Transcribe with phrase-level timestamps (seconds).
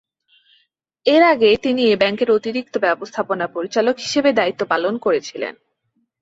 [1.05, 5.53] এর আগে তিনি এ ব্যাংকের অতিরিক্ত ব্যবস্থাপনা পরিচালক হিসেবে দায়িত্ব পালন করছিলেন।